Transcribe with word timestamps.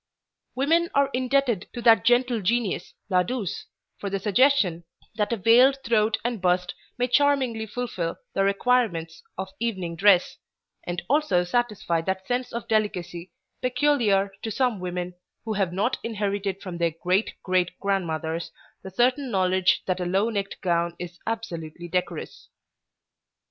Women 0.55 0.89
are 0.95 1.11
indebted 1.13 1.67
to 1.73 1.81
that 1.83 2.05
gentle 2.05 2.41
genius, 2.41 2.95
La 3.11 3.21
Duse, 3.21 3.67
for 3.99 4.09
the 4.09 4.17
suggestion 4.17 4.83
that 5.13 5.31
a 5.31 5.37
veiled 5.37 5.77
throat 5.85 6.17
and 6.25 6.41
bust 6.41 6.73
may 6.97 7.07
charmingly 7.07 7.67
fulfil 7.67 8.17
the 8.33 8.43
requirements 8.43 9.21
of 9.37 9.49
evening 9.59 9.95
dress, 9.95 10.37
and 10.85 11.03
also 11.07 11.43
satisfy 11.43 12.01
that 12.01 12.25
sense 12.25 12.51
of 12.51 12.67
delicacy 12.67 13.31
peculiar 13.61 14.31
to 14.41 14.49
some 14.49 14.79
women 14.79 15.13
who 15.45 15.53
have 15.53 15.71
not 15.71 15.99
inherited 16.01 16.61
from 16.63 16.79
their 16.79 16.95
great 17.03 17.35
great 17.43 17.69
grandmothers 17.79 18.51
the 18.81 18.89
certain 18.89 19.29
knowledge 19.29 19.83
that 19.85 19.99
a 19.99 20.05
low 20.05 20.31
necked 20.31 20.59
gown 20.61 20.95
is 20.97 21.19
absolutely 21.27 21.87
decorous. 21.87 22.49